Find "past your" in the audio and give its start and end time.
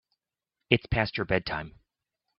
0.87-1.27